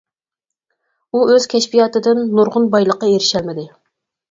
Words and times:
ئۇ 1.17 1.21
ئۆز 1.33 1.45
كەشپىياتىدىن 1.51 2.25
نۇرغۇن 2.41 2.67
بايلىققا 2.75 3.13
ئېرىشەلمىدى. 3.13 3.71